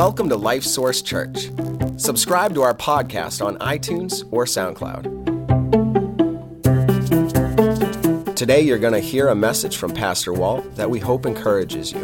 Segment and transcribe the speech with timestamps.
[0.00, 1.50] Welcome to Life Source Church.
[1.98, 5.04] Subscribe to our podcast on iTunes or SoundCloud.
[8.34, 12.00] Today, you're going to hear a message from Pastor Walt that we hope encourages you.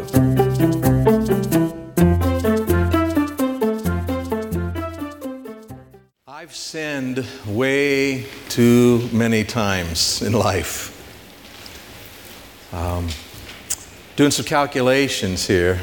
[6.27, 10.93] I've sinned way too many times in life.
[12.71, 13.07] Um,
[14.15, 15.81] doing some calculations here.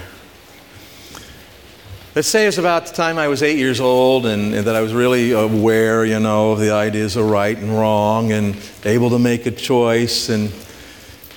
[2.15, 4.83] Let's say it's about the time I was eight years old and, and, that I
[4.83, 9.19] was really aware, you know, of the ideas of right and wrong and able to
[9.19, 10.29] make a choice.
[10.29, 10.53] And,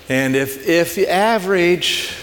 [0.07, 2.13] and if, if you average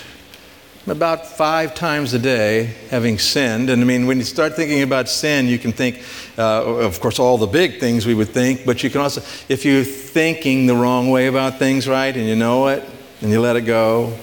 [0.86, 5.08] about five times a day having sinned, and I mean, when you start thinking about
[5.08, 6.04] sin, you can think,
[6.38, 9.64] uh, of course, all the big things we would think, but you can also, if
[9.64, 12.88] you're thinking the wrong way about things, right, and you know it,
[13.20, 14.16] and you let it go,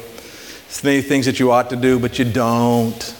[0.86, 3.18] many things that you ought to do, but you don't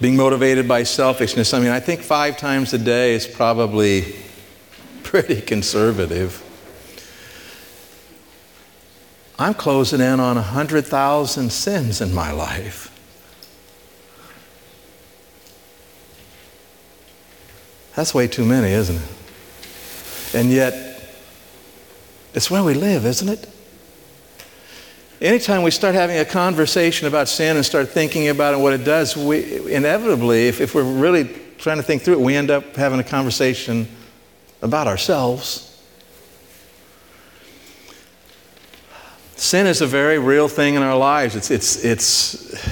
[0.00, 1.52] being motivated by selfishness.
[1.52, 4.14] I mean, I think five times a day is probably
[5.02, 6.44] pretty conservative.
[9.38, 12.94] I'm closing in on 100,000 sins in my life.
[17.94, 20.34] That's way too many, isn't it?
[20.34, 21.02] And yet,
[22.34, 23.48] it's where we live, isn't it?
[25.20, 28.84] Anytime we start having a conversation about sin and start thinking about it, what it
[28.84, 32.76] does, we inevitably, if, if we're really trying to think through it, we end up
[32.76, 33.88] having a conversation
[34.62, 35.64] about ourselves.
[39.36, 41.36] Sin is a very real thing in our lives.
[41.36, 42.68] It's, it's, it's,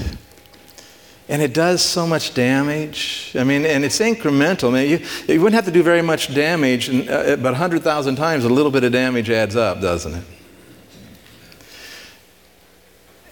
[1.28, 3.32] and it does so much damage.
[3.38, 4.70] I mean, and it's incremental.
[4.70, 8.44] I mean, you, you wouldn't have to do very much damage, uh, but 100,000 times
[8.44, 10.24] a little bit of damage adds up, doesn't it?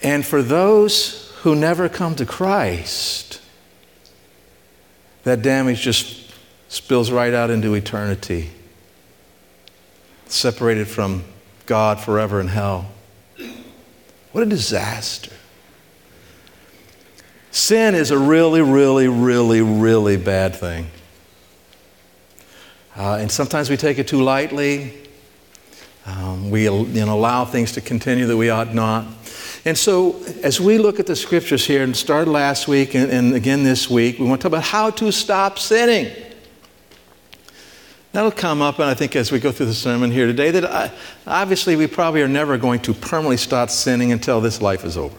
[0.05, 3.41] And for those who never come to Christ,
[5.23, 6.31] that damage just
[6.67, 8.51] spills right out into eternity,
[10.27, 11.23] separated from
[11.65, 12.91] God forever in hell.
[14.31, 15.31] What a disaster.
[17.49, 20.91] Sin is a really, really, really, really bad thing.
[22.95, 24.93] Uh, and sometimes we take it too lightly.
[26.05, 29.07] Um, we you know, allow things to continue that we ought not.
[29.65, 33.33] And so, as we look at the scriptures here and started last week and, and
[33.33, 36.15] again this week, we want to talk about how to stop sinning.
[38.11, 40.65] That'll come up, and I think as we go through the sermon here today, that
[40.65, 40.91] I,
[41.25, 45.17] obviously we probably are never going to permanently stop sinning until this life is over.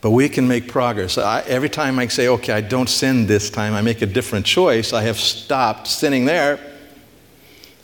[0.00, 1.18] But we can make progress.
[1.18, 4.46] I, every time I say, okay, I don't sin this time, I make a different
[4.46, 6.58] choice, I have stopped sinning there.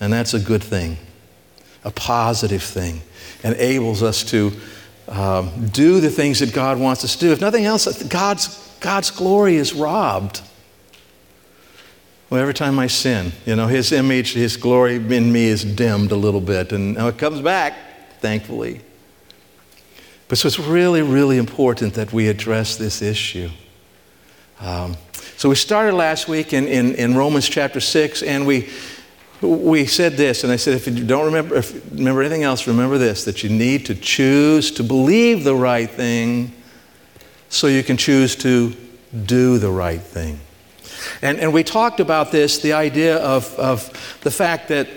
[0.01, 0.97] And that's a good thing,
[1.85, 3.03] a positive thing,
[3.45, 4.53] enables us to
[5.09, 7.33] um, do the things that God wants us to do.
[7.33, 10.43] If nothing else, God's, God's glory is robbed.
[12.31, 16.13] Well, every time I sin, you know, His image, His glory in me is dimmed
[16.13, 16.73] a little bit.
[16.73, 17.75] And now it comes back,
[18.21, 18.83] thankfully.
[20.29, 23.49] But so it's really, really important that we address this issue.
[24.61, 24.97] Um,
[25.39, 28.69] so we started last week in, in, in Romans chapter 6, and we
[29.41, 32.99] we said this, and I said, if you don't remember, if, remember anything else, remember
[32.99, 36.53] this that you need to choose to believe the right thing
[37.49, 38.75] so you can choose to
[39.25, 40.41] do the right thing.
[41.23, 44.89] And, and we talked about this the idea of, of the fact that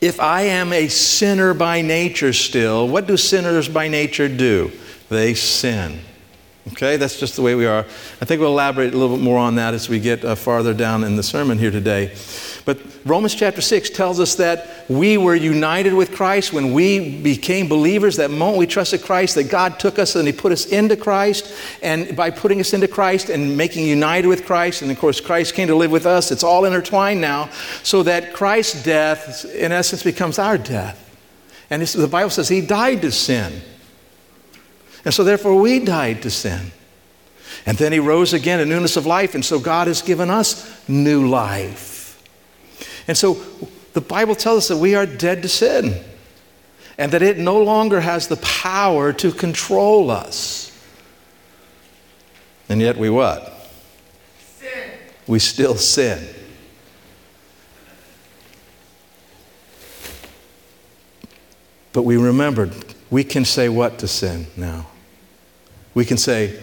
[0.00, 4.72] if I am a sinner by nature still, what do sinners by nature do?
[5.08, 6.00] They sin.
[6.68, 7.80] Okay, that's just the way we are.
[8.20, 10.72] I think we'll elaborate a little bit more on that as we get uh, farther
[10.74, 12.14] down in the sermon here today.
[12.64, 17.68] But Romans chapter 6 tells us that we were united with Christ when we became
[17.68, 18.16] believers.
[18.16, 21.52] That moment we trusted Christ, that God took us and He put us into Christ.
[21.82, 25.54] And by putting us into Christ and making united with Christ, and of course Christ
[25.54, 27.50] came to live with us, it's all intertwined now,
[27.82, 30.98] so that Christ's death, in essence, becomes our death.
[31.68, 33.60] And the Bible says He died to sin.
[35.04, 36.70] And so therefore we died to sin.
[37.66, 40.88] And then He rose again in newness of life, and so God has given us
[40.88, 41.91] new life.
[43.08, 43.42] And so
[43.92, 46.02] the Bible tells us that we are dead to sin
[46.98, 50.68] and that it no longer has the power to control us.
[52.68, 53.70] And yet we what?
[54.58, 54.90] Sin.
[55.26, 56.26] We still sin.
[61.92, 62.72] But we remembered
[63.12, 64.86] we can say what to sin now?
[65.92, 66.58] We can say,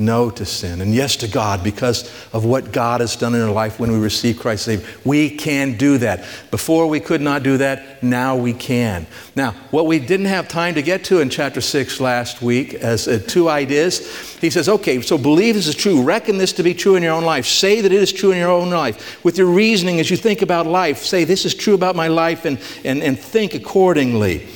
[0.00, 3.50] no to sin and yes to God because of what God has done in our
[3.50, 4.86] life when we receive Christ's Savior.
[5.04, 6.24] We can do that.
[6.52, 9.08] Before we could not do that, now we can.
[9.34, 13.08] Now, what we didn't have time to get to in chapter 6 last week as
[13.08, 16.00] uh, two ideas, he says, okay, so believe this is true.
[16.00, 17.44] Reckon this to be true in your own life.
[17.44, 19.24] Say that it is true in your own life.
[19.24, 22.44] With your reasoning as you think about life, say this is true about my life
[22.44, 24.46] and, and, and think accordingly.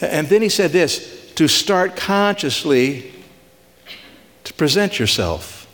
[0.00, 3.12] And then he said this to start consciously
[4.48, 5.66] to present yourself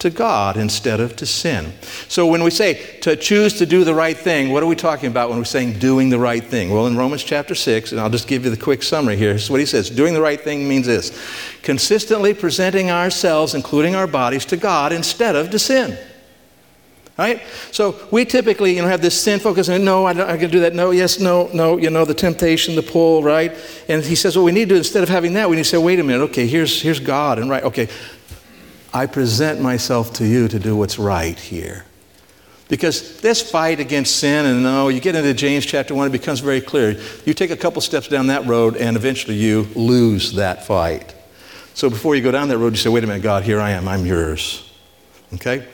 [0.00, 1.72] to God instead of to sin.
[2.08, 5.10] So when we say to choose to do the right thing, what are we talking
[5.10, 6.70] about when we're saying doing the right thing?
[6.70, 9.30] Well, in Romans chapter 6, and I'll just give you the quick summary here.
[9.30, 11.18] Here's what he says Doing the right thing means this
[11.62, 15.98] consistently presenting ourselves, including our bodies, to God instead of to sin.
[17.16, 17.42] Right?
[17.72, 20.50] So we typically, you know, have this sin focus, and no, I, don't, I can
[20.50, 20.74] do that.
[20.74, 23.52] No, yes, no, no, you know, the temptation, the pull, right?
[23.88, 25.68] And he says, what we need to do, instead of having that, we need to
[25.68, 27.88] say, wait a minute, okay, here's, here's God, and right, okay,
[28.92, 31.84] I present myself to you to do what's right here.
[32.68, 36.40] Because this fight against sin, and no, you get into James chapter 1, it becomes
[36.40, 37.00] very clear.
[37.24, 41.14] You take a couple steps down that road, and eventually you lose that fight.
[41.72, 43.70] So before you go down that road, you say, wait a minute, God, here I
[43.70, 44.70] am, I'm yours.
[45.34, 45.66] Okay?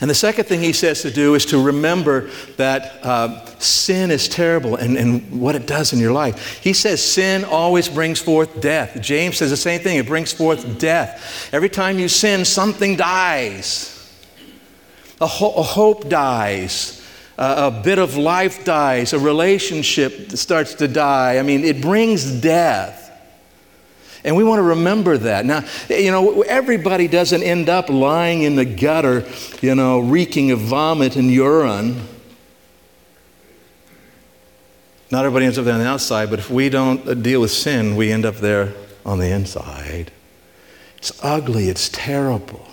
[0.00, 4.28] And the second thing he says to do is to remember that uh, sin is
[4.28, 6.58] terrible and, and what it does in your life.
[6.62, 9.00] He says sin always brings forth death.
[9.00, 11.48] James says the same thing, it brings forth death.
[11.52, 13.88] Every time you sin, something dies.
[15.20, 16.98] A, ho- a hope dies.
[17.38, 19.12] a bit of life dies.
[19.12, 21.38] A relationship starts to die.
[21.38, 23.01] I mean, it brings death.
[24.24, 25.44] And we want to remember that.
[25.44, 29.26] Now, you know, everybody doesn't end up lying in the gutter,
[29.60, 32.06] you know, reeking of vomit and urine.
[35.10, 37.96] Not everybody ends up there on the outside, but if we don't deal with sin,
[37.96, 38.72] we end up there
[39.04, 40.10] on the inside.
[40.96, 42.66] It's ugly, it's terrible.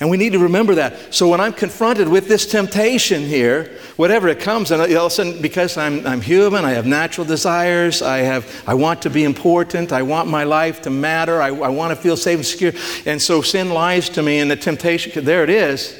[0.00, 1.14] And we need to remember that.
[1.14, 5.14] So when I'm confronted with this temptation here, whatever it comes, and all of a
[5.14, 9.24] sudden, because I'm, I'm human, I have natural desires, I, have, I want to be
[9.24, 12.72] important, I want my life to matter, I, I want to feel safe and secure.
[13.06, 15.98] And so sin lies to me, and the temptation, there it is.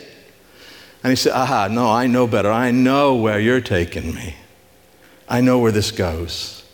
[1.02, 2.50] And he said, Aha, no, I know better.
[2.50, 4.34] I know where you're taking me.
[5.28, 6.64] I know where this goes.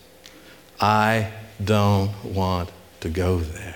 [0.81, 2.71] I don't want
[3.01, 3.74] to go there.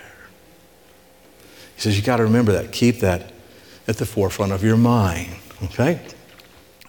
[1.79, 2.73] He says, You got to remember that.
[2.73, 3.31] Keep that
[3.87, 5.31] at the forefront of your mind.
[5.63, 6.01] Okay?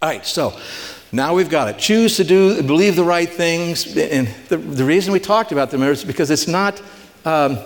[0.01, 0.59] All right, so
[1.12, 1.77] now we've got it.
[1.77, 3.95] Choose to do, believe the right things.
[3.95, 6.81] And the, the reason we talked about them is because it's not.
[7.24, 7.59] Um,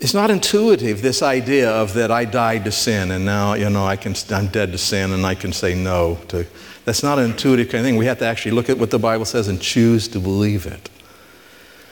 [0.00, 3.84] it's not intuitive this idea of that I died to sin and now you know
[3.84, 6.46] I can I'm dead to sin and I can say no to
[6.84, 7.96] that's not an intuitive kind of thing.
[7.96, 10.88] We have to actually look at what the Bible says and choose to believe it.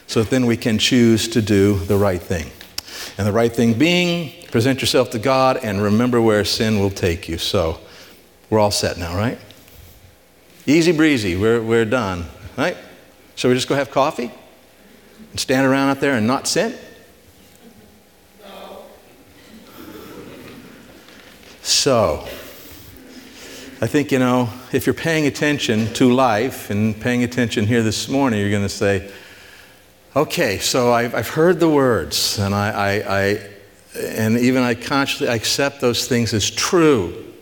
[0.07, 2.51] So then we can choose to do the right thing.
[3.19, 7.29] And the right thing being, present yourself to God and remember where sin will take
[7.29, 7.39] you.
[7.39, 7.81] So
[8.51, 9.39] we're all set now, right?
[10.67, 12.27] Easy breezy, we're, we're done,
[12.57, 12.77] right?
[13.37, 14.31] So we just go have coffee
[15.31, 16.75] and stand around out there and not sin?
[21.63, 22.21] So,
[23.81, 28.09] I think, you know, if you're paying attention to life and paying attention here this
[28.09, 29.11] morning, you're going to say,
[30.17, 33.51] Okay, so I've, I've heard the words, and I, I, I,
[34.01, 37.35] and even I consciously accept those things as true.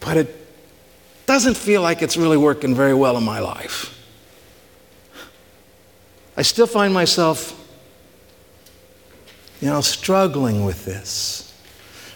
[0.00, 0.46] But it
[1.24, 3.98] doesn't feel like it's really working very well in my life.
[6.36, 7.58] I still find myself,
[9.62, 11.58] you know, struggling with this.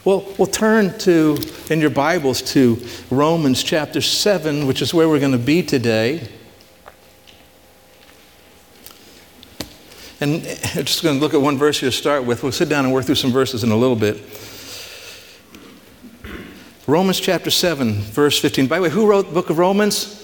[0.05, 1.39] Well, we'll turn to,
[1.71, 2.79] in your Bibles, to
[3.11, 6.29] Romans chapter 7, which is where we're going to be today.
[10.21, 10.35] And
[10.75, 12.43] I'm just going to look at one verse here to start with.
[12.43, 14.21] We'll sit down and work through some verses in a little bit.
[16.87, 18.67] Romans chapter 7, verse 15.
[18.67, 20.17] By the way, who wrote the book of Romans?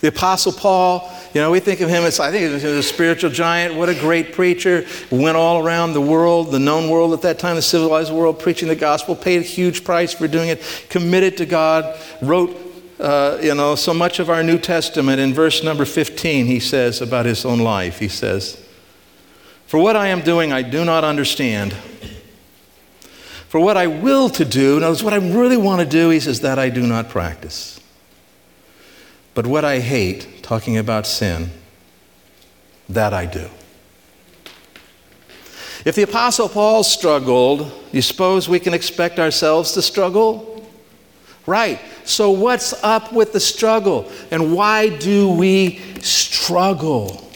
[0.00, 1.08] The Apostle Paul.
[1.34, 3.74] You know, we think of him as, I think, as a spiritual giant.
[3.74, 4.86] What a great preacher.
[5.10, 8.68] Went all around the world, the known world at that time, the civilized world, preaching
[8.68, 9.14] the gospel.
[9.14, 10.86] Paid a huge price for doing it.
[10.88, 11.98] Committed to God.
[12.20, 12.56] Wrote,
[12.98, 15.20] uh, you know, so much of our New Testament.
[15.20, 18.61] In verse number 15, he says about his own life, he says,
[19.72, 21.72] for what I am doing, I do not understand.
[23.48, 26.42] For what I will to do, notice what I really want to do, he says,
[26.42, 27.80] that I do not practice.
[29.32, 31.52] But what I hate, talking about sin,
[32.90, 33.48] that I do.
[35.86, 40.70] If the Apostle Paul struggled, you suppose we can expect ourselves to struggle?
[41.46, 41.80] Right.
[42.04, 44.12] So, what's up with the struggle?
[44.30, 47.31] And why do we struggle?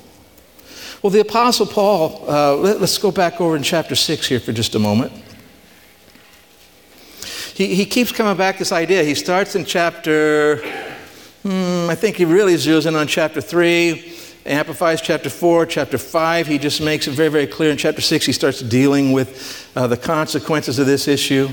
[1.03, 4.53] Well, the Apostle Paul, uh, let, us go back over in chapter 6 here for
[4.53, 5.13] just a moment.
[7.55, 9.05] He, he keeps coming back this idea.
[9.05, 10.57] He starts in chapter,
[11.43, 14.15] hmm, I think he really zeroes in on chapter 3,
[14.47, 16.47] amplifies chapter 4, chapter 5.
[16.47, 17.71] He just makes it very, very clear.
[17.71, 21.49] In chapter 6, he starts dealing with uh, the consequences of this issue.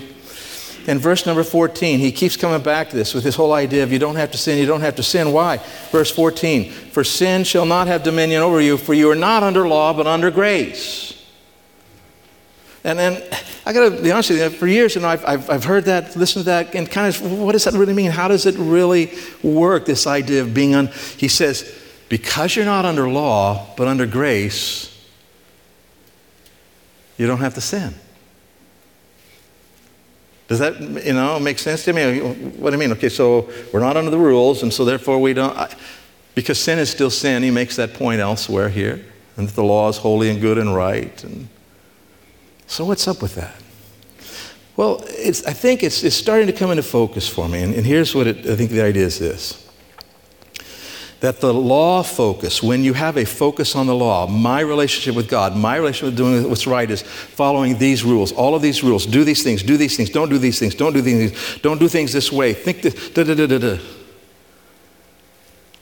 [0.87, 3.91] In verse number 14, he keeps coming back to this with this whole idea of
[3.91, 5.31] you don't have to sin, you don't have to sin.
[5.31, 5.57] Why?
[5.91, 9.67] Verse 14, for sin shall not have dominion over you, for you are not under
[9.67, 11.13] law, but under grace.
[12.83, 13.23] And then
[13.65, 15.85] I got to be honest with you, for years, you know, I've, I've, I've heard
[15.85, 18.11] that, listened to that, and kind of, what does that really mean?
[18.11, 20.87] How does it really work, this idea of being on?
[21.17, 24.89] He says, because you're not under law, but under grace,
[27.17, 27.93] you don't have to sin.
[30.47, 32.19] Does that, you know, make sense to me?
[32.19, 32.91] What do you mean?
[32.91, 35.73] Okay, so we're not under the rules, and so therefore we don't, I,
[36.35, 37.43] because sin is still sin.
[37.43, 39.03] He makes that point elsewhere here,
[39.37, 41.23] and that the law is holy and good and right.
[41.23, 41.47] And
[42.67, 43.55] so what's up with that?
[44.75, 48.13] Well, I think it's, it's starting to come into focus for me, and, and here's
[48.13, 49.62] what it, I think the idea is this
[51.23, 55.29] that the law focus, when you have a focus on the law, my relationship with
[55.29, 59.05] God, my relationship with doing what's right is following these rules, all of these rules.
[59.05, 61.79] Do these things, do these things, don't do these things, don't do these things, don't
[61.79, 62.53] do things this way.
[62.53, 63.77] Think this, da da da da.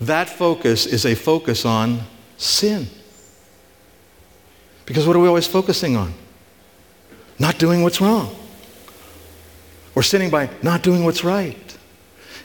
[0.02, 2.02] That focus is a focus on
[2.38, 2.86] sin.
[4.86, 6.14] Because what are we always focusing on?
[7.40, 8.36] Not doing what's wrong.
[9.96, 11.71] Or sinning by not doing what's right.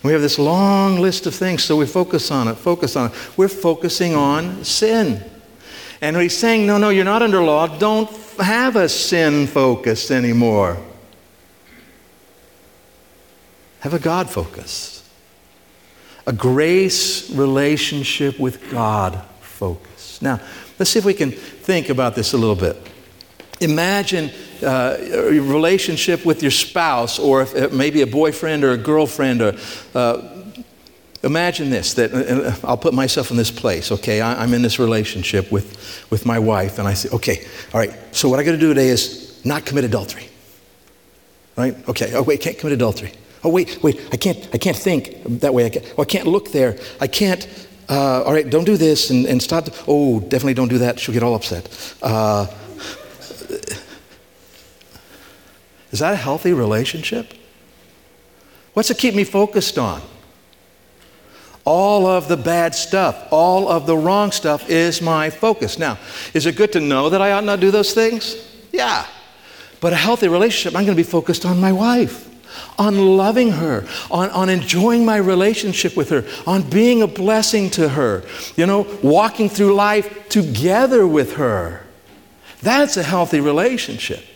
[0.06, 3.36] We have this long list of things, so we focus on it, focus on it.
[3.36, 5.20] We're focusing on sin.
[6.00, 7.66] And he's saying, no, no, you're not under law.
[7.78, 8.08] Don't
[8.38, 10.76] have a sin focus anymore.
[13.80, 15.08] Have a God focus,
[16.24, 20.22] a grace relationship with God focus.
[20.22, 20.40] Now,
[20.78, 22.76] let's see if we can think about this a little bit.
[23.60, 24.30] Imagine
[24.62, 24.96] uh,
[25.30, 29.54] relationship with your spouse, or if, uh, maybe a boyfriend or a girlfriend, or
[29.94, 30.22] uh,
[31.22, 34.20] imagine this that uh, I'll put myself in this place, okay?
[34.20, 37.92] I, am in this relationship with, with my wife, and I say, okay, all right,
[38.12, 40.28] so what I got to do today is not commit adultery.
[41.56, 41.76] Right?
[41.88, 43.12] Okay, oh, wait, can't commit adultery.
[43.42, 45.66] Oh, wait, wait, I can't, I can't think that way.
[45.66, 46.78] I can't, oh, I can't look there.
[47.00, 47.46] I can't,
[47.88, 49.68] uh, all right, don't do this and, and stop.
[49.86, 50.98] oh, definitely don't do that.
[50.98, 51.96] She'll get all upset.
[52.02, 52.46] Uh,
[55.96, 57.32] is that a healthy relationship?
[58.74, 60.02] What's it keep me focused on?
[61.64, 65.78] All of the bad stuff, all of the wrong stuff is my focus.
[65.78, 65.98] Now,
[66.34, 68.36] is it good to know that I ought not do those things?
[68.72, 69.06] Yeah.
[69.80, 72.28] But a healthy relationship, I'm going to be focused on my wife,
[72.78, 77.88] on loving her, on, on enjoying my relationship with her, on being a blessing to
[77.88, 78.22] her,
[78.54, 81.86] you know, walking through life together with her.
[82.60, 84.35] That's a healthy relationship.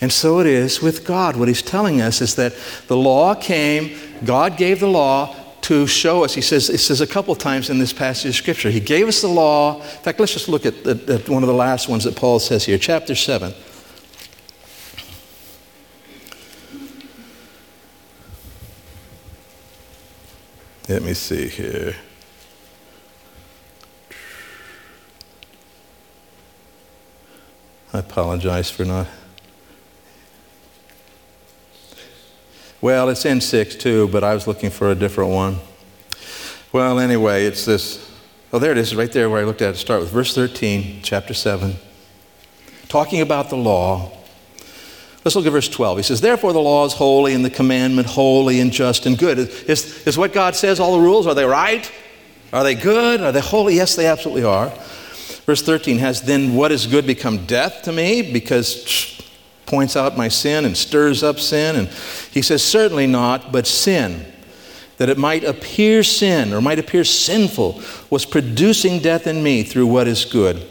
[0.00, 1.36] And so it is with God.
[1.36, 2.54] What he's telling us is that
[2.86, 6.34] the law came, God gave the law to show us.
[6.34, 8.70] He says, it says a couple times in this passage of Scripture.
[8.70, 9.76] He gave us the law.
[9.76, 12.38] In fact, let's just look at, at, at one of the last ones that Paul
[12.38, 13.52] says here, chapter 7.
[20.88, 21.94] Let me see here.
[27.92, 29.06] I apologize for not.
[32.82, 35.58] Well, it's in 6 too, but I was looking for a different one.
[36.72, 38.10] Well, anyway, it's this.
[38.52, 39.76] Oh, there it is, right there where I looked at it.
[39.76, 41.74] Start with verse 13, chapter 7.
[42.88, 44.10] Talking about the law.
[45.24, 45.98] Let's look at verse 12.
[45.98, 49.38] He says, Therefore the law is holy and the commandment holy and just and good.
[49.38, 51.26] Is, is what God says all the rules?
[51.26, 51.90] Are they right?
[52.52, 53.20] Are they good?
[53.20, 53.76] Are they holy?
[53.76, 54.70] Yes, they absolutely are.
[55.44, 59.19] Verse 13 has then what is good become death to me because
[59.70, 61.76] points out my sin and stirs up sin.
[61.76, 61.88] And
[62.30, 64.26] he says, Certainly not, but sin,
[64.98, 69.86] that it might appear sin or might appear sinful, was producing death in me through
[69.86, 70.66] what is good.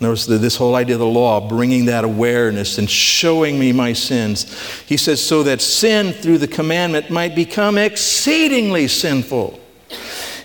[0.00, 4.52] Notice this whole idea of the law, bringing that awareness and showing me my sins.
[4.82, 9.60] He says, so that sin through the commandment might become exceedingly sinful.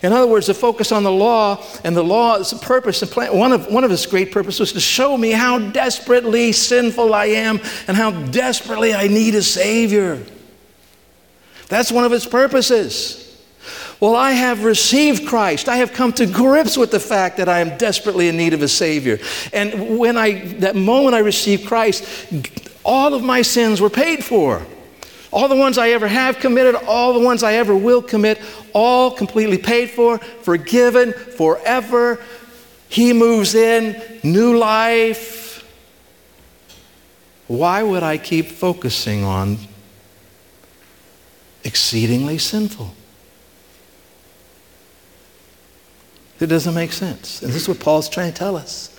[0.01, 3.51] In other words, the focus on the law and the law's purpose and plan, one
[3.51, 7.59] of, one of its great purposes was to show me how desperately sinful I am
[7.87, 10.23] and how desperately I need a Savior.
[11.67, 13.25] That's one of its purposes.
[13.99, 15.67] Well, I have received Christ.
[15.67, 18.61] I have come to grips with the fact that I am desperately in need of
[18.61, 19.19] a Savior.
[19.51, 22.05] And when I, that moment I received Christ,
[22.85, 24.65] all of my sins were paid for.
[25.31, 28.41] All the ones I ever have committed, all the ones I ever will commit,
[28.73, 32.19] all completely paid for, forgiven forever.
[32.87, 35.63] He moves in, new life.
[37.47, 39.57] Why would I keep focusing on
[41.63, 42.95] exceedingly sinful?
[46.39, 47.41] It doesn't make sense.
[47.41, 48.95] And this is what Paul's trying to tell us.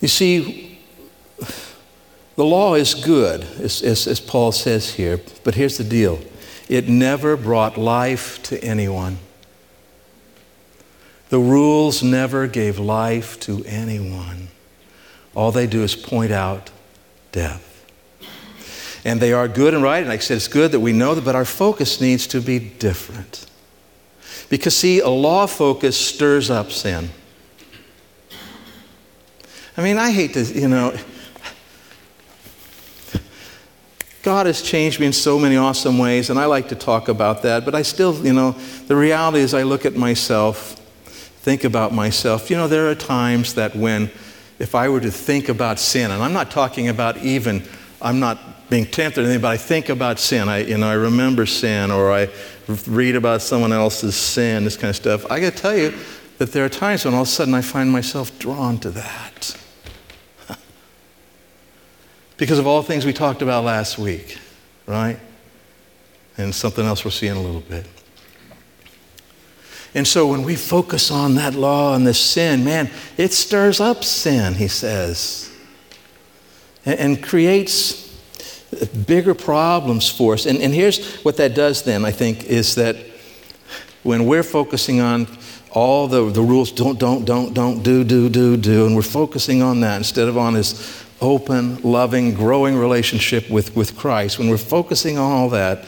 [0.00, 0.78] You see,
[2.36, 6.20] the law is good, as, as, as, Paul says here, but here's the deal
[6.68, 9.18] it never brought life to anyone.
[11.28, 14.48] The rules never gave life to anyone.
[15.34, 16.70] All they do is point out
[17.32, 17.62] death.
[19.04, 21.14] And they are good and right, and like I said, it's good that we know
[21.14, 23.46] that, but our focus needs to be different.
[24.48, 27.10] Because, see, a law focus stirs up sin.
[29.76, 30.96] I mean, I hate to, you know,
[34.22, 37.42] God has changed me in so many awesome ways, and I like to talk about
[37.42, 38.52] that, but I still, you know,
[38.86, 40.72] the reality is I look at myself,
[41.42, 42.50] think about myself.
[42.50, 44.10] You know, there are times that when,
[44.58, 47.62] if I were to think about sin, and I'm not talking about even,
[48.00, 50.48] I'm not being tempted or anything, but I think about sin.
[50.48, 52.30] I, you know, I remember sin, or I
[52.86, 55.30] read about someone else's sin, this kind of stuff.
[55.30, 55.94] I got to tell you
[56.38, 59.56] that there are times when all of a sudden I find myself drawn to that
[62.36, 64.38] because of all the things we talked about last week,
[64.86, 65.18] right?
[66.36, 67.86] And something else we'll see in a little bit.
[69.94, 74.04] And so when we focus on that law and this sin, man, it stirs up
[74.04, 75.50] sin, he says,
[76.84, 78.06] and, and creates
[79.06, 80.44] bigger problems for us.
[80.44, 82.96] And, and here's what that does then, I think, is that
[84.02, 85.26] when we're focusing on
[85.70, 89.62] all the, the rules don't, don't, don't, don't, do, do, do, do, and we're focusing
[89.62, 94.58] on that instead of on his open, loving, growing relationship with, with Christ, when we're
[94.58, 95.86] focusing on all that,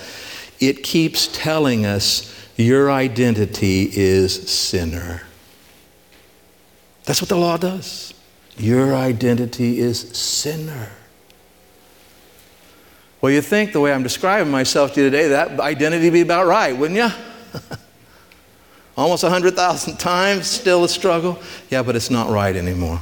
[0.60, 5.22] it keeps telling us your identity is sinner.
[7.04, 8.12] That's what the law does.
[8.56, 10.90] Your identity is sinner.
[13.20, 16.20] Well, you think the way I'm describing myself to you today, that identity would be
[16.20, 17.08] about right, wouldn't you?
[18.96, 21.40] Almost 100,000 times, still a struggle.
[21.70, 23.00] Yeah, but it's not right anymore.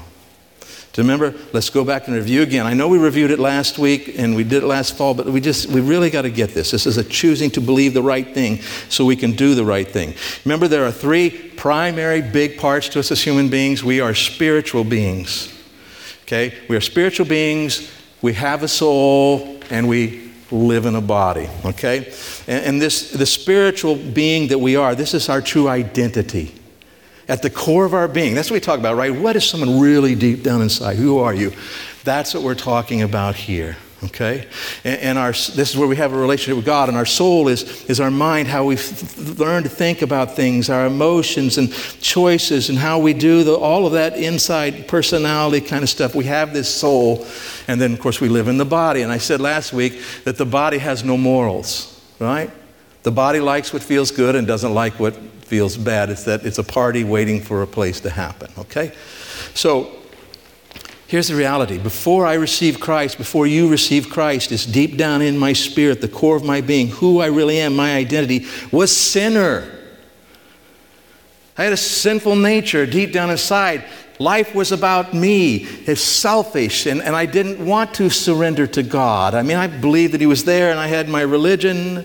[0.97, 1.35] Do remember?
[1.53, 2.65] Let's go back and review again.
[2.65, 5.43] I know we reviewed it last week and we did it last fall, but we
[5.43, 6.71] just, we really got to get this.
[6.71, 9.87] This is a choosing to believe the right thing so we can do the right
[9.87, 10.15] thing.
[10.47, 13.85] Remember, there are three primary big parts to us as human beings.
[13.85, 15.53] We are spiritual beings.
[16.23, 16.55] Okay?
[16.67, 21.51] We are spiritual beings, we have a soul, and we live in a body.
[21.67, 22.11] Okay?
[22.47, 26.56] And, and this, the spiritual being that we are, this is our true identity
[27.29, 28.35] at the core of our being.
[28.35, 29.15] That's what we talk about, right?
[29.15, 30.97] What is someone really deep down inside?
[30.97, 31.53] Who are you?
[32.05, 33.77] That's what we're talking about here.
[34.05, 34.47] Okay?
[34.85, 37.49] And, and our, this is where we have a relationship with God, and our soul
[37.49, 38.79] is, is our mind, how we
[39.17, 43.87] learn to think about things, our emotions and choices, and how we do the, all
[43.87, 46.15] of that inside personality kind of stuff.
[46.15, 47.27] We have this soul,
[47.67, 49.03] and then, of course, we live in the body.
[49.03, 52.51] And I said last week that the body has no morals, right?
[53.03, 56.11] The body likes what feels good and doesn't like what feels bad.
[56.11, 58.93] It's that it's a party waiting for a place to happen, okay?
[59.55, 59.91] So
[61.07, 61.79] here's the reality.
[61.79, 66.09] Before I received Christ, before you received Christ, it's deep down in my spirit, the
[66.09, 69.73] core of my being, who I really am, my identity, was sinner.
[71.57, 73.85] I had a sinful nature deep down inside.
[74.19, 75.57] Life was about me.
[75.87, 79.35] It's selfish, and, and I didn't want to surrender to God.
[79.35, 82.05] I mean, I believed that He was there, and I had my religion,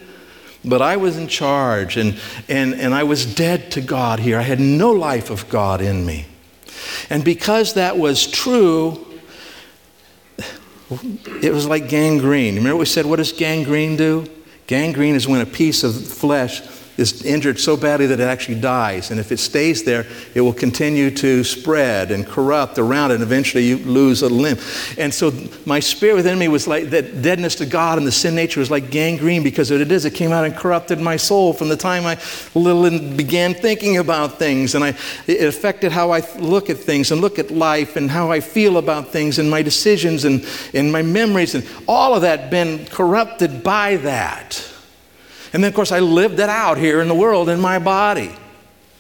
[0.64, 4.38] but I was in charge and, and, and I was dead to God here.
[4.38, 6.28] I had no life of God in me.
[7.10, 9.06] And because that was true,
[11.42, 12.56] it was like gangrene.
[12.56, 14.26] Remember we said, what does gangrene do?
[14.68, 16.62] Gangrene is when a piece of flesh
[17.02, 19.12] is injured so badly that it actually dies.
[19.12, 23.66] And if it stays there, it will continue to spread and corrupt around and eventually
[23.68, 24.58] you lose a limb.
[24.98, 25.34] And so
[25.66, 28.72] my spirit within me was like that deadness to God and the sin nature was
[28.72, 32.06] like gangrene because it is, it came out and corrupted my soul from the time
[32.06, 32.18] I
[32.54, 34.76] little began thinking about things.
[34.76, 34.90] And I,
[35.28, 38.78] it affected how I look at things and look at life and how I feel
[38.78, 43.64] about things and my decisions and, and my memories and all of that been corrupted
[43.64, 44.71] by that.
[45.54, 48.32] And then, of course, I lived it out here in the world in my body.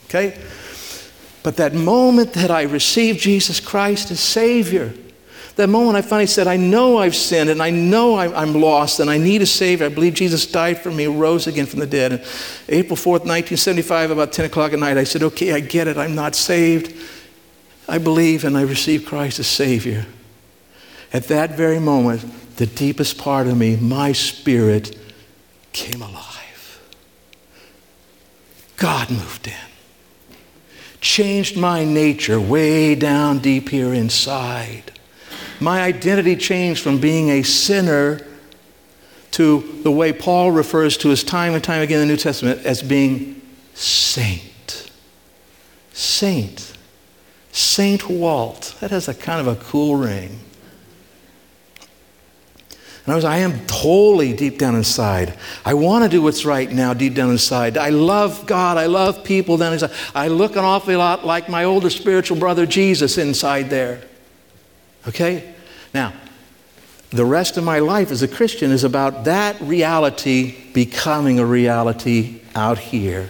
[0.06, 0.38] Okay?
[1.44, 4.94] But that moment that I received Jesus Christ as Savior,
[5.56, 9.10] that moment I finally said, I know I've sinned and I know I'm lost and
[9.10, 9.86] I need a Savior.
[9.86, 12.14] I believe Jesus died for me, rose again from the dead.
[12.14, 12.22] And
[12.70, 15.98] April 4th, 1975, about 10 o'clock at night, I said, Okay, I get it.
[15.98, 16.96] I'm not saved.
[17.88, 20.06] I believe and I receive Christ as Savior.
[21.12, 24.98] At that very moment, the deepest part of me, my spirit,
[25.74, 26.41] came alive.
[28.82, 29.54] God moved in.
[31.02, 34.92] Changed my nature way down deep here inside.
[35.60, 38.26] My identity changed from being a sinner
[39.32, 42.66] to the way Paul refers to us time and time again in the New Testament
[42.66, 43.40] as being
[43.76, 44.90] saint.
[45.94, 46.74] Saint.
[47.52, 48.76] Saint Walt.
[48.80, 50.40] That has a kind of a cool ring.
[53.12, 55.38] I I am totally deep down inside.
[55.66, 57.78] I want to do what's right now, deep down inside.
[57.78, 58.78] I love God.
[58.78, 59.92] I love people down inside.
[60.14, 64.02] I look an awful lot like my older spiritual brother Jesus inside there.
[65.08, 65.54] Okay?
[65.94, 66.14] Now,
[67.10, 72.42] the rest of my life as a Christian is about that reality becoming a reality
[72.56, 73.30] out here.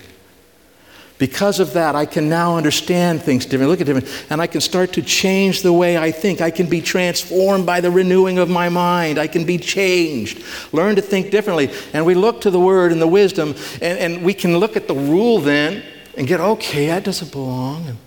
[1.21, 4.60] Because of that, I can now understand things differently, look at different, and I can
[4.60, 6.41] start to change the way I think.
[6.41, 9.19] I can be transformed by the renewing of my mind.
[9.19, 11.69] I can be changed, learn to think differently.
[11.93, 13.53] And we look to the Word and the wisdom,
[13.84, 15.84] and, and we can look at the rule then
[16.17, 17.99] and get, okay, that doesn't belong.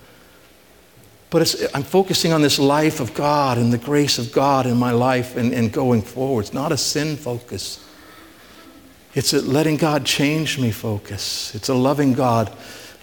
[1.31, 4.91] But I'm focusing on this life of God and the grace of God in my
[4.91, 6.47] life and, and going forward.
[6.47, 7.79] It's not a sin focus.
[9.15, 11.55] It's a letting God change me focus.
[11.55, 12.53] It's a loving God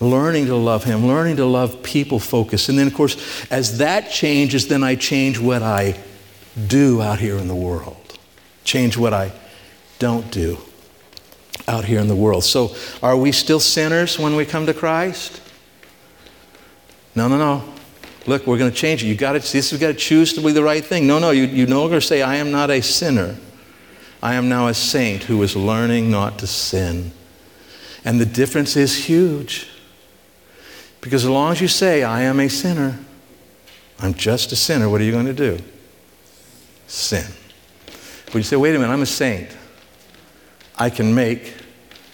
[0.01, 2.67] learning to love Him, learning to love people focus.
[2.67, 5.97] And then, of course, as that changes, then I change what I
[6.67, 8.17] do out here in the world,
[8.65, 9.31] change what I
[9.99, 10.57] don't do
[11.67, 12.43] out here in the world.
[12.43, 15.41] So, are we still sinners when we come to Christ?
[17.15, 17.63] No, no, no.
[18.27, 19.07] Look, we're going to change it.
[19.07, 21.07] You got to, this has got to choose to be the right thing.
[21.07, 23.35] No, no, you, you no longer say, I am not a sinner.
[24.21, 27.11] I am now a saint who is learning not to sin.
[28.05, 29.70] And the difference is huge.
[31.01, 32.99] Because as long as you say, I am a sinner,
[33.99, 35.59] I'm just a sinner, what are you going to do?
[36.87, 37.25] Sin.
[38.27, 39.49] But you say, wait a minute, I'm a saint.
[40.77, 41.55] I can make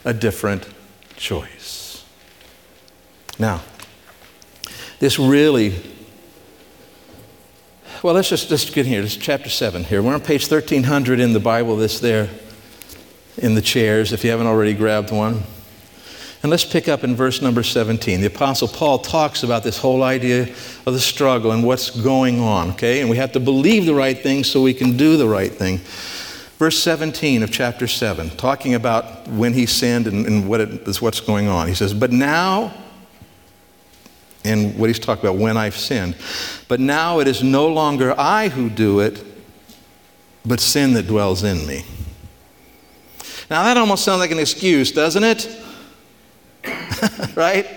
[0.04, 0.68] a different
[1.16, 2.06] choice.
[3.38, 3.62] Now,
[5.00, 5.76] this really,
[8.02, 9.02] well, let's just, just get here.
[9.02, 10.02] This is chapter 7 here.
[10.02, 12.30] We're on page 1300 in the Bible, this there
[13.38, 15.44] in the chairs, if you haven't already grabbed one.
[16.44, 18.22] And let's pick up in verse number 17.
[18.22, 20.44] The Apostle Paul talks about this whole idea
[20.86, 23.02] of the struggle and what's going on, okay?
[23.02, 25.80] And we have to believe the right thing so we can do the right thing.
[26.60, 30.60] Verse 17 of chapter 7, talking about when he sinned and, and what
[31.02, 31.68] what's going on.
[31.68, 32.74] He says, But now,
[34.44, 36.16] and what he's talking about, when I've sinned,
[36.68, 39.24] but now it is no longer I who do it,
[40.46, 41.84] but sin that dwells in me.
[43.50, 45.48] Now that almost sounds like an excuse, doesn't it?
[47.36, 47.68] right?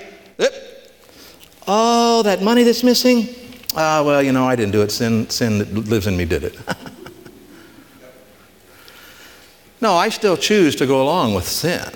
[1.67, 3.29] Oh, that money that's missing?
[3.77, 4.91] Ah, well, you know, I didn't do it.
[4.91, 6.59] Sin, sin that lives in me did it.
[9.81, 11.89] no, I still choose to go along with sin.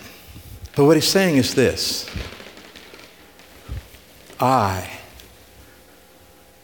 [0.77, 2.09] But what he's saying is this
[4.39, 4.99] I,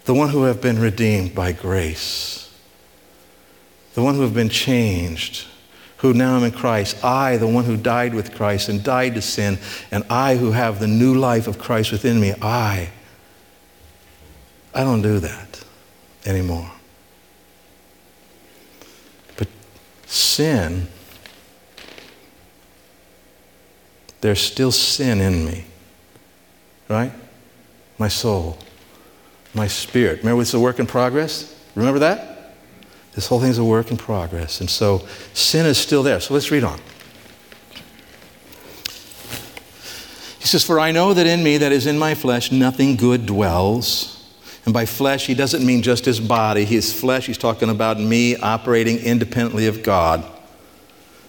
[0.04, 2.52] the one who have been redeemed by grace,
[3.94, 5.46] the one who have been changed
[6.00, 9.22] who now am in Christ, I, the one who died with Christ and died to
[9.22, 9.58] sin,
[9.90, 12.88] and I who have the new life of Christ within me, I,
[14.74, 15.62] I don't do that
[16.24, 16.70] anymore.
[19.36, 19.48] But
[20.06, 20.88] sin,
[24.22, 25.66] there's still sin in me,
[26.88, 27.12] right?
[27.98, 28.58] My soul,
[29.52, 30.20] my spirit.
[30.20, 31.54] Remember, it's a work in progress?
[31.74, 32.29] Remember that?
[33.14, 34.60] This whole thing is a work in progress.
[34.60, 36.20] And so sin is still there.
[36.20, 36.80] So let's read on.
[40.38, 43.26] He says, For I know that in me, that is in my flesh, nothing good
[43.26, 44.16] dwells.
[44.64, 46.64] And by flesh, he doesn't mean just his body.
[46.64, 50.24] His flesh, he's talking about me operating independently of God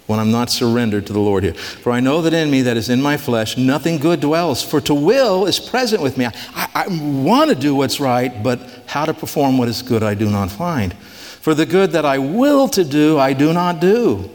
[0.08, 1.54] when I'm not surrendered to the Lord here.
[1.54, 4.62] For I know that in me, that is in my flesh, nothing good dwells.
[4.62, 6.26] For to will is present with me.
[6.26, 10.04] I, I, I want to do what's right, but how to perform what is good
[10.04, 10.94] I do not find.
[11.42, 14.30] For the good that I will to do, I do not do.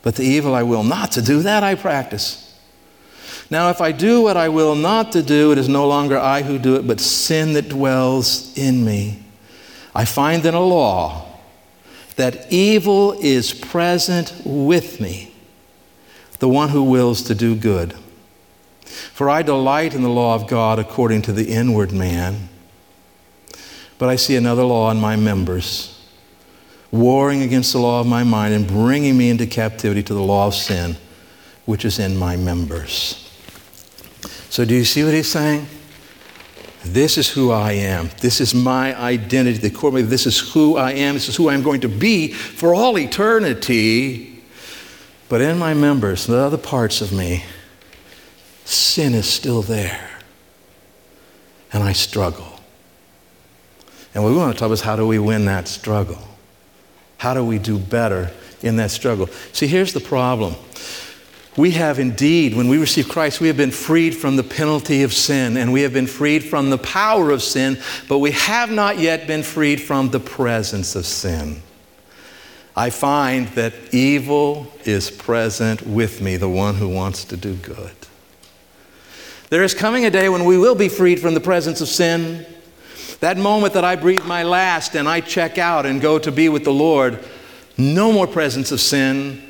[0.00, 2.40] But the evil I will not to do, that I practice.
[3.50, 6.42] Now, if I do what I will not to do, it is no longer I
[6.42, 9.24] who do it, but sin that dwells in me.
[9.92, 11.26] I find in a law
[12.14, 15.34] that evil is present with me,
[16.38, 17.92] the one who wills to do good.
[18.84, 22.50] For I delight in the law of God according to the inward man,
[23.98, 25.93] but I see another law in my members
[26.94, 30.46] warring against the law of my mind and bringing me into captivity to the law
[30.46, 30.96] of sin,
[31.64, 33.20] which is in my members.
[34.48, 35.66] So, do you see what he's saying?
[36.84, 38.10] This is who I am.
[38.20, 39.58] This is my identity.
[39.58, 41.14] The core of this is who I am.
[41.14, 44.42] This is who I'm going to be for all eternity.
[45.28, 47.42] But in my members, the other parts of me,
[48.64, 50.10] sin is still there.
[51.72, 52.60] And I struggle.
[54.14, 56.33] And what we want to talk about is how do we win that struggle?
[57.24, 59.28] How do we do better in that struggle?
[59.54, 60.56] See, here's the problem.
[61.56, 65.14] We have indeed, when we receive Christ, we have been freed from the penalty of
[65.14, 67.78] sin and we have been freed from the power of sin,
[68.10, 71.62] but we have not yet been freed from the presence of sin.
[72.76, 77.96] I find that evil is present with me, the one who wants to do good.
[79.48, 82.44] There is coming a day when we will be freed from the presence of sin.
[83.20, 86.48] That moment that I breathe my last and I check out and go to be
[86.48, 87.24] with the Lord,
[87.76, 89.42] no more presence of sin.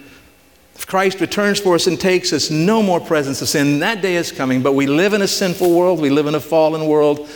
[0.74, 3.78] If Christ returns for us and takes us, no more presence of sin.
[3.78, 6.40] That day is coming, but we live in a sinful world, we live in a
[6.40, 7.28] fallen world,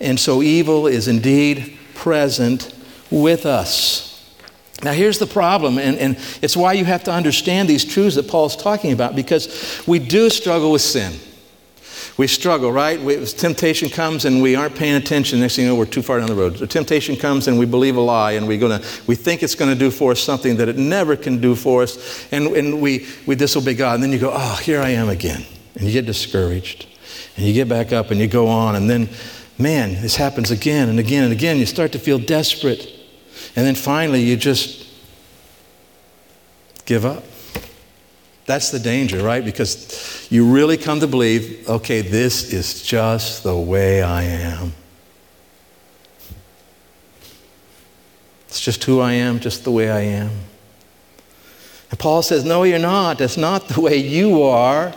[0.00, 2.72] and so evil is indeed present
[3.10, 4.08] with us.
[4.84, 8.28] Now, here's the problem, and, and it's why you have to understand these truths that
[8.28, 11.14] Paul's talking about, because we do struggle with sin.
[12.18, 13.00] We struggle, right?
[13.00, 15.38] We, temptation comes and we aren't paying attention.
[15.38, 16.56] Next thing you know, we're too far down the road.
[16.56, 19.70] The temptation comes and we believe a lie and we, gonna, we think it's going
[19.70, 22.26] to do for us something that it never can do for us.
[22.32, 23.94] And, and we, we disobey God.
[23.94, 25.44] And then you go, oh, here I am again.
[25.76, 26.86] And you get discouraged.
[27.36, 28.74] And you get back up and you go on.
[28.74, 29.08] And then,
[29.56, 31.58] man, this happens again and again and again.
[31.58, 32.84] You start to feel desperate.
[33.54, 34.88] And then finally, you just
[36.84, 37.22] give up.
[38.48, 39.44] That's the danger, right?
[39.44, 44.72] Because you really come to believe, okay, this is just the way I am.
[48.46, 50.30] It's just who I am, just the way I am.
[51.90, 53.18] And Paul says, no, you're not.
[53.18, 54.94] That's not the way you are.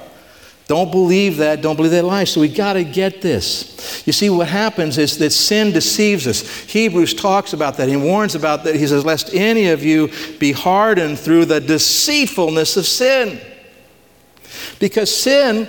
[0.71, 1.61] Don't believe that.
[1.61, 2.23] Don't believe that lie.
[2.23, 4.07] So we got to get this.
[4.07, 6.47] You see, what happens is that sin deceives us.
[6.61, 7.89] Hebrews talks about that.
[7.89, 8.75] He warns about that.
[8.75, 13.41] He says, Lest any of you be hardened through the deceitfulness of sin.
[14.79, 15.67] Because sin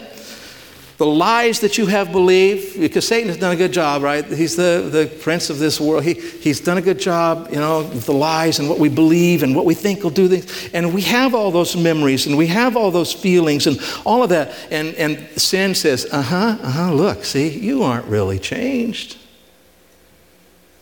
[1.03, 4.25] the lies that you have believed, because Satan has done a good job, right?
[4.25, 6.05] He's the, the prince of this world.
[6.05, 9.43] He, he's done a good job, you know, with the lies and what we believe
[9.43, 10.71] and what we think will do things.
[10.73, 14.29] And we have all those memories and we have all those feelings and all of
[14.29, 14.55] that.
[14.71, 19.19] And, and sin says, uh huh, uh huh, look, see, you aren't really changed.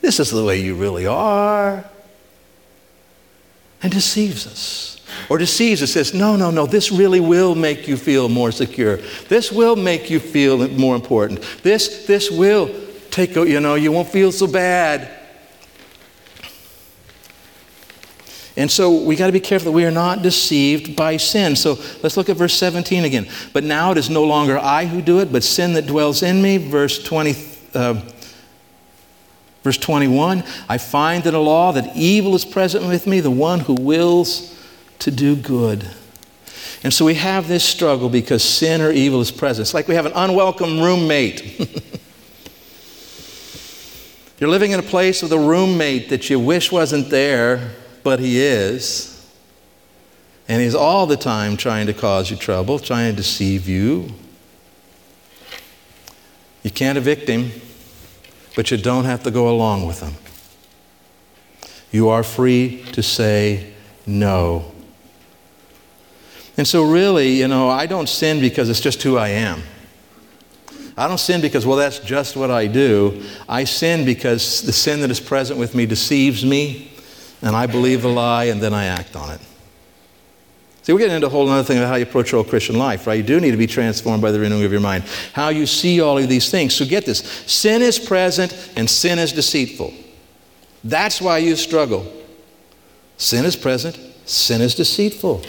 [0.02, 1.82] This is the way you really are.
[3.82, 7.96] And deceives us or deceives us, says, no, no, no, this really will make you
[7.96, 8.96] feel more secure.
[9.28, 11.42] This will make you feel more important.
[11.62, 12.70] This, this will
[13.10, 15.16] take, you know, you won't feel so bad.
[18.56, 21.56] And so we got to be careful that we are not deceived by sin.
[21.56, 23.28] So let's look at verse 17 again.
[23.52, 26.42] But now it is no longer I who do it, but sin that dwells in
[26.42, 26.58] me.
[26.58, 27.34] Verse 20.
[27.72, 28.02] Uh,
[29.62, 33.60] verse 21 I find in a law that evil is present with me, the one
[33.60, 34.56] who wills
[35.00, 35.86] to do good.
[36.82, 39.66] And so we have this struggle because sin or evil is present.
[39.66, 41.60] It's like we have an unwelcome roommate.
[44.40, 48.40] You're living in a place with a roommate that you wish wasn't there, but he
[48.40, 49.08] is.
[50.48, 54.14] And he's all the time trying to cause you trouble, trying to deceive you.
[56.62, 57.52] You can't evict him,
[58.56, 60.14] but you don't have to go along with him.
[61.90, 63.74] You are free to say
[64.06, 64.72] no
[66.60, 69.62] and so, really, you know, I don't sin because it's just who I am.
[70.94, 73.24] I don't sin because, well, that's just what I do.
[73.48, 76.92] I sin because the sin that is present with me deceives me,
[77.40, 79.40] and I believe the lie, and then I act on it.
[80.82, 83.06] See, we're getting into a whole other thing about how you approach your Christian life,
[83.06, 83.14] right?
[83.14, 85.04] You do need to be transformed by the renewing of your mind.
[85.32, 86.74] How you see all of these things.
[86.74, 89.94] So get this sin is present and sin is deceitful.
[90.84, 92.06] That's why you struggle.
[93.16, 95.42] Sin is present, sin is deceitful.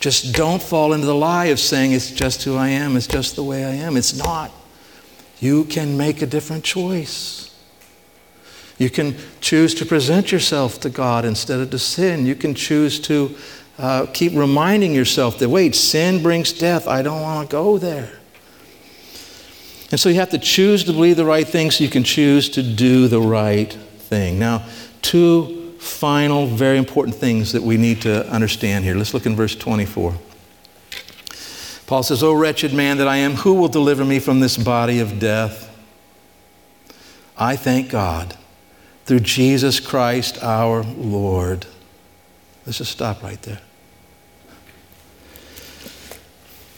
[0.00, 3.36] Just don't fall into the lie of saying it's just who I am, it's just
[3.36, 3.96] the way I am.
[3.96, 4.50] It's not.
[5.40, 7.54] You can make a different choice.
[8.78, 12.26] You can choose to present yourself to God instead of to sin.
[12.26, 13.34] You can choose to
[13.78, 16.86] uh, keep reminding yourself that, wait, sin brings death.
[16.86, 18.12] I don't want to go there.
[19.90, 22.48] And so you have to choose to believe the right thing so you can choose
[22.50, 24.38] to do the right thing.
[24.38, 24.66] Now,
[25.02, 28.94] two final, very important things that we need to understand here.
[28.94, 30.14] Let's look in verse 24.
[31.86, 35.00] Paul says, O wretched man that I am, who will deliver me from this body
[35.00, 35.64] of death?
[37.36, 38.36] I thank God
[39.06, 41.64] through Jesus Christ our Lord.
[42.66, 43.60] Let's just stop right there.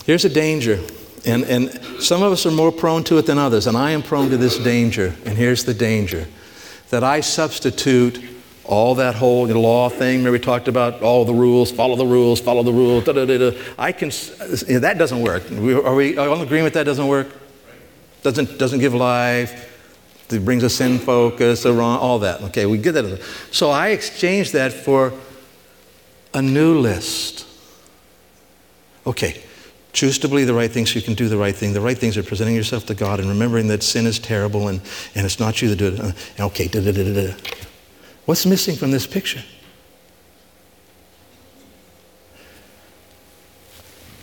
[0.05, 0.79] Here's a danger,
[1.27, 4.03] and, and some of us are more prone to it than others, and I am
[4.03, 5.15] prone to this danger.
[5.25, 6.29] And here's the danger
[6.91, 8.23] that I substitute
[8.65, 10.19] all that whole law thing.
[10.19, 13.05] Remember we talked about all the rules, follow the rules, follow the rules.
[13.05, 14.11] Da, da, da, I can.
[14.81, 15.51] That doesn't work.
[15.51, 17.29] Are we all agreement that doesn't work?
[18.23, 19.69] Doesn't doesn't give life.
[20.33, 22.43] It brings us in focus, all that.
[22.43, 23.21] Okay, we get that.
[23.51, 25.13] So I exchanged that for
[26.33, 27.47] a new list.
[29.07, 29.43] Okay,
[29.93, 31.73] choose to believe the right things so you can do the right thing.
[31.73, 34.81] The right things are presenting yourself to God and remembering that sin is terrible and,
[35.15, 36.01] and it's not you that do it.
[36.01, 37.35] Uh, okay, da, da, da, da.
[38.25, 39.43] What's missing from this picture?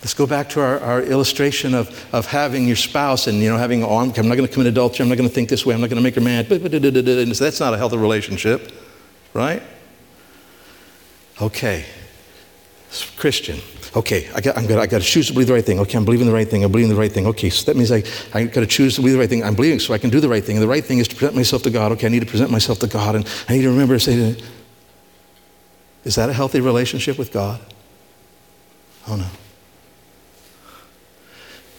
[0.00, 3.58] Let's go back to our, our, illustration of, of having your spouse and you know
[3.58, 5.02] having oh, I'm, I'm not going to commit adultery.
[5.02, 5.74] I'm not going to think this way.
[5.74, 6.48] I'm not going to make her mad.
[6.48, 8.72] That's not a healthy relationship,
[9.34, 9.62] right?
[11.42, 11.84] Okay,
[13.16, 13.60] Christian.
[13.98, 15.80] Okay, I got, I'm gonna, I got to choose to believe the right thing.
[15.80, 16.62] Okay, I'm believing the right thing.
[16.62, 17.26] I'm believing the right thing.
[17.26, 19.42] Okay, so that means I, I got to choose to believe the right thing.
[19.42, 20.54] I'm believing so I can do the right thing.
[20.54, 21.90] And the right thing is to present myself to God.
[21.92, 23.16] Okay, I need to present myself to God.
[23.16, 24.40] And I need to remember to say,
[26.04, 27.60] is that a healthy relationship with God?
[29.08, 29.26] Oh, no.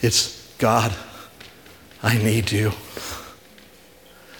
[0.01, 0.93] It's God,
[2.03, 2.73] I need you.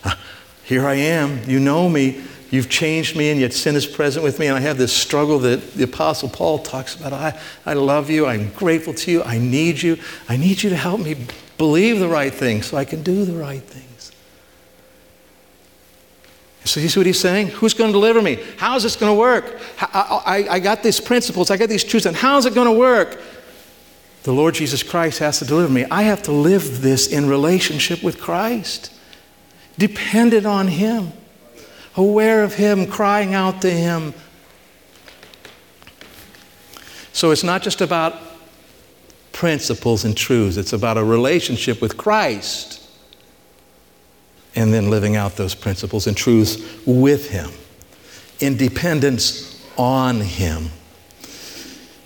[0.04, 0.20] Ah,
[0.66, 1.50] here I am.
[1.50, 2.22] You know me.
[2.52, 4.48] You've changed me, and yet sin is present with me.
[4.48, 7.14] And I have this struggle that the Apostle Paul talks about.
[7.14, 8.26] I, I love you.
[8.26, 9.24] I'm grateful to you.
[9.24, 9.98] I need you.
[10.28, 11.16] I need you to help me
[11.58, 14.12] believe the right things so I can do the right things.
[16.66, 17.48] So you see what he's saying?
[17.48, 18.40] Who's going to deliver me?
[18.58, 19.60] How is this going to work?
[19.80, 21.52] I, I, I got these principles.
[21.52, 22.06] I got these truths.
[22.06, 23.20] And how is it going to work?
[24.24, 25.86] The Lord Jesus Christ has to deliver me.
[25.90, 28.92] I have to live this in relationship with Christ,
[29.78, 31.14] dependent on Him
[32.00, 34.14] aware of Him, crying out to Him.
[37.12, 38.16] So it's not just about
[39.34, 42.88] principles and truths, it's about a relationship with Christ
[44.56, 47.52] and then living out those principles and truths with Him,
[48.40, 50.70] in dependence on Him.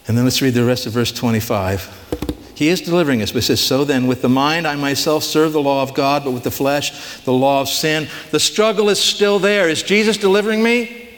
[0.07, 2.32] And then let's read the rest of verse 25.
[2.55, 5.53] He is delivering us, but it says, So then, with the mind, I myself serve
[5.53, 8.07] the law of God, but with the flesh, the law of sin.
[8.31, 9.69] The struggle is still there.
[9.69, 11.09] Is Jesus delivering me?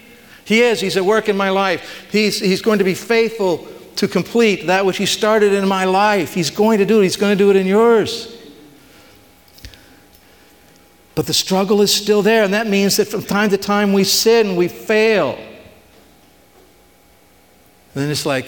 [0.46, 0.80] He is.
[0.80, 2.08] He's at work in my life.
[2.12, 3.68] He's, he's going to be faithful
[3.98, 6.34] to complete that which He started in my life.
[6.34, 7.04] He's going to do it.
[7.04, 8.32] He's going to do it in yours.
[11.16, 14.04] But the struggle is still there, and that means that from time to time we
[14.04, 15.36] sin, we fail.
[17.94, 18.48] And then it's like,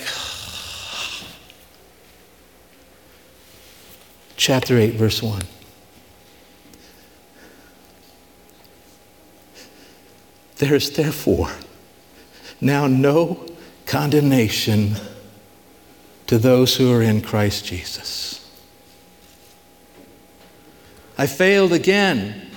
[4.37, 5.41] chapter 8, verse 1.
[10.57, 11.51] There is therefore
[12.61, 13.45] now no
[13.85, 14.95] condemnation
[16.27, 18.49] to those who are in Christ Jesus.
[21.17, 22.49] I failed again.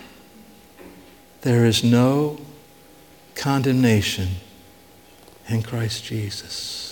[1.42, 2.38] There is no
[3.34, 4.28] condemnation
[5.48, 6.89] in Christ Jesus.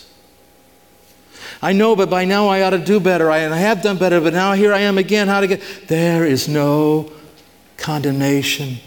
[1.61, 3.31] I know, but by now I ought to do better.
[3.31, 5.27] I, I have done better, but now here I am again.
[5.29, 5.63] How to get.
[5.89, 7.11] There is no
[7.77, 8.79] condemnation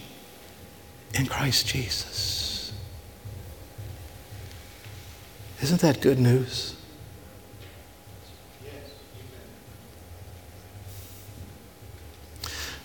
[1.13, 2.73] in Christ Jesus.
[5.61, 6.75] Isn't that good news?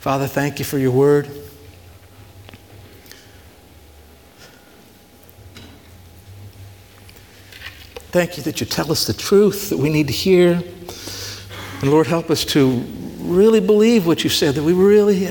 [0.00, 1.28] Father, thank you for your word.
[8.10, 10.62] Thank you that you tell us the truth that we need to hear.
[11.82, 12.84] And Lord, help us to
[13.18, 15.30] really believe what you said, that we really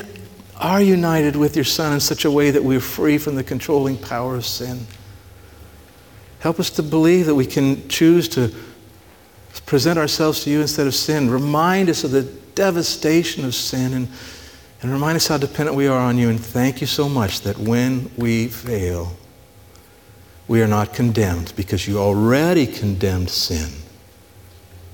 [0.58, 3.98] are united with your Son in such a way that we're free from the controlling
[3.98, 4.86] power of sin.
[6.40, 8.54] Help us to believe that we can choose to
[9.66, 11.30] present ourselves to you instead of sin.
[11.30, 14.08] Remind us of the devastation of sin and,
[14.82, 16.30] and remind us how dependent we are on you.
[16.30, 19.16] And thank you so much that when we fail,
[20.48, 23.70] we are not condemned because you already condemned sin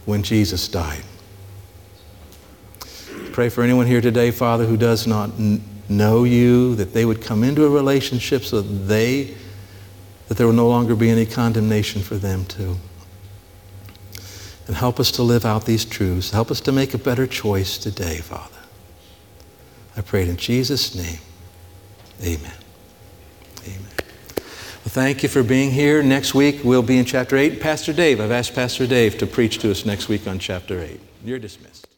[0.06, 1.04] when Jesus died.
[3.32, 7.22] Pray for anyone here today, Father, who does not n- know you, that they would
[7.22, 9.36] come into a relationship so that they,
[10.28, 12.78] that there will no longer be any condemnation for them too.
[14.68, 16.32] And help us to live out these truths.
[16.32, 18.56] Help us to make a better choice today, Father.
[19.98, 21.20] I pray it in Jesus' name.
[22.24, 22.61] Amen.
[24.84, 26.02] Thank you for being here.
[26.04, 27.62] Next week, we'll be in chapter 8.
[27.62, 31.00] Pastor Dave, I've asked Pastor Dave to preach to us next week on chapter 8.
[31.24, 31.91] You're dismissed.